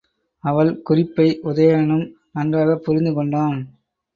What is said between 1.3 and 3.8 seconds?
உதயணனும் நன்றாகப் புரிந்துகொண்டான்.